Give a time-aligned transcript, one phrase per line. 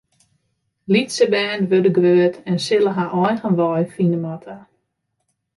[0.87, 4.57] Lytse bern wurde grut en sille har eigen wei fine moatte.